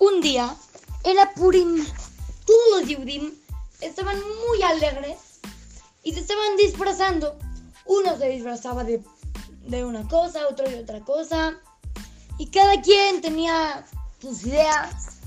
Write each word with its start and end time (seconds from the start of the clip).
un 0.00 0.20
día 0.20 0.56
era 1.04 1.32
Purim. 1.34 1.86
Todos 2.44 2.80
los 2.80 2.88
Yudim 2.88 3.32
estaban 3.80 4.18
muy 4.48 4.62
alegres 4.62 5.40
y 6.02 6.12
se 6.12 6.20
estaban 6.20 6.56
disfrazando. 6.56 7.38
Uno 7.84 8.16
se 8.18 8.28
disfrazaba 8.30 8.82
de, 8.82 9.02
de 9.66 9.84
una 9.84 10.08
cosa, 10.08 10.48
otro 10.48 10.68
de 10.68 10.80
otra 10.80 11.00
cosa. 11.00 11.54
Y 12.38 12.46
cada 12.46 12.80
quien 12.80 13.20
tenía 13.20 13.86
sus 14.20 14.44
ideas. 14.46 15.18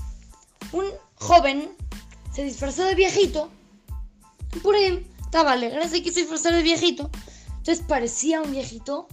Un 0.72 0.86
joven 1.14 1.76
se 2.32 2.44
disfrazó 2.44 2.84
de 2.84 2.96
viejito. 2.96 3.48
Purim 4.62 5.04
estaba 5.20 5.52
alegre, 5.52 5.88
se 5.88 6.02
quiso 6.02 6.20
disfrazar 6.20 6.52
de 6.52 6.62
viejito. 6.62 7.10
Entonces 7.58 7.84
parecía 7.86 8.42
un 8.42 8.50
viejito. 8.50 9.06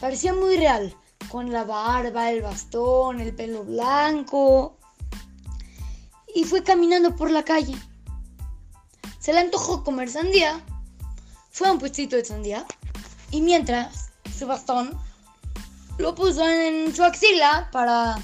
Parecía 0.00 0.34
muy 0.34 0.56
real. 0.56 0.94
Con 1.28 1.52
la 1.52 1.62
barba, 1.62 2.30
el 2.30 2.42
bastón, 2.42 3.20
el 3.20 3.34
pelo 3.34 3.62
blanco. 3.62 4.79
Fue 6.50 6.64
caminando 6.64 7.14
por 7.14 7.30
la 7.30 7.44
calle. 7.44 7.76
Se 9.20 9.32
le 9.32 9.38
antojó 9.38 9.84
comer 9.84 10.10
sandía. 10.10 10.60
Fue 11.52 11.68
a 11.68 11.72
un 11.72 11.78
puestito 11.78 12.16
de 12.16 12.24
sandía. 12.24 12.66
Y 13.30 13.40
mientras, 13.40 14.10
su 14.36 14.48
bastón 14.48 14.98
lo 15.98 16.16
puso 16.16 16.44
en 16.48 16.92
su 16.92 17.04
axila 17.04 17.68
para 17.70 18.18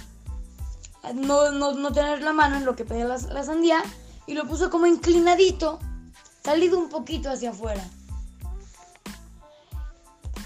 no, 1.14 1.52
no, 1.52 1.74
no 1.74 1.92
tener 1.92 2.20
la 2.20 2.32
mano 2.32 2.56
en 2.56 2.64
lo 2.64 2.74
que 2.74 2.84
pedía 2.84 3.04
la, 3.04 3.16
la 3.16 3.44
sandía. 3.44 3.80
Y 4.26 4.34
lo 4.34 4.44
puso 4.48 4.70
como 4.70 4.86
inclinadito, 4.86 5.78
salido 6.42 6.80
un 6.80 6.88
poquito 6.88 7.30
hacia 7.30 7.50
afuera. 7.50 7.88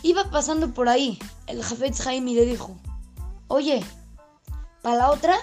Iba 0.03 0.31
pasando 0.31 0.75
por 0.75 0.91
ahí 0.91 1.19
el 1.47 1.63
Jafetz 1.63 2.03
Jaime 2.03 2.33
y 2.33 2.35
le 2.35 2.45
dijo, 2.45 2.77
oye, 3.49 3.83
para 4.83 4.97
la 4.97 5.11
otra, 5.11 5.39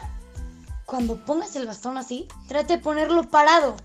cuando 0.88 1.24
pongas 1.26 1.54
el 1.58 1.68
bastón 1.68 1.98
así, 1.98 2.28
trate 2.48 2.78
de 2.78 2.82
ponerlo 2.82 3.30
parado, 3.30 3.76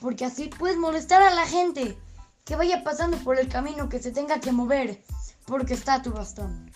porque 0.00 0.24
así 0.24 0.48
puedes 0.48 0.78
molestar 0.78 1.22
a 1.22 1.30
la 1.34 1.46
gente 1.46 1.98
que 2.46 2.56
vaya 2.56 2.82
pasando 2.82 3.18
por 3.18 3.38
el 3.38 3.48
camino 3.48 3.90
que 3.90 4.00
se 4.00 4.10
tenga 4.12 4.40
que 4.40 4.50
mover, 4.50 5.04
porque 5.46 5.74
está 5.74 6.00
tu 6.02 6.10
bastón. 6.10 6.72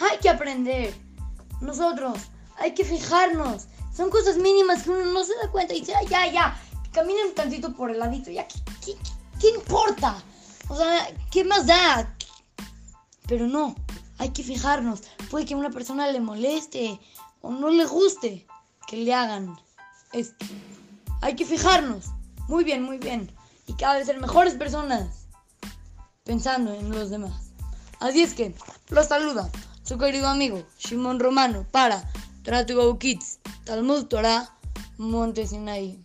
Hay 0.00 0.18
que 0.18 0.28
aprender. 0.28 0.92
Nosotros, 1.60 2.18
hay 2.56 2.74
que 2.74 2.84
fijarnos. 2.84 3.68
Son 3.96 4.10
cosas 4.10 4.36
mínimas 4.36 4.82
que 4.82 4.90
uno 4.90 5.04
no 5.12 5.24
se 5.24 5.34
da 5.36 5.48
cuenta 5.52 5.74
y 5.74 5.80
dice, 5.80 5.94
"Ay, 5.94 6.08
ya, 6.08 6.26
ya, 6.32 6.60
caminen 6.92 7.28
un 7.28 7.34
tantito 7.34 7.72
por 7.74 7.92
el 7.92 8.00
ladito, 8.00 8.32
ya, 8.32 8.48
¿qué, 8.48 8.58
qué, 8.84 8.94
qué- 8.94 9.10
qué 9.40 9.48
importa? 9.50 10.16
O 10.68 10.76
sea, 10.76 11.08
¿qué 11.30 11.44
más 11.44 11.66
da? 11.66 12.16
Pero 13.28 13.46
no, 13.46 13.76
hay 14.18 14.30
que 14.30 14.42
fijarnos. 14.42 15.02
Puede 15.30 15.46
que 15.46 15.54
a 15.54 15.56
una 15.56 15.70
persona 15.70 16.08
le 16.10 16.20
moleste 16.20 16.98
o 17.40 17.52
no 17.52 17.68
le 17.70 17.84
guste 17.86 18.46
que 18.88 18.96
le 18.96 19.14
hagan 19.14 19.56
esto. 20.12 20.46
Hay 21.20 21.36
que 21.36 21.44
fijarnos. 21.44 22.06
Muy 22.48 22.64
bien, 22.64 22.82
muy 22.82 22.98
bien. 22.98 23.30
Y 23.66 23.74
cada 23.74 23.98
vez 23.98 24.06
ser 24.06 24.18
mejores 24.18 24.54
personas 24.54 25.26
pensando 26.24 26.72
en 26.72 26.90
los 26.90 27.10
demás. 27.10 27.52
Así 28.00 28.22
es 28.22 28.32
que, 28.34 28.54
los 28.88 29.06
saluda 29.06 29.50
su 29.82 29.98
querido 29.98 30.28
amigo 30.28 30.62
Shimon 30.78 31.20
Romano 31.20 31.66
para 31.70 32.10
Tratugo 32.42 32.98
Kids, 32.98 33.38
Talmud 33.64 34.06
Torah, 34.06 34.50
Monte 34.96 35.46
Sinai. 35.46 36.02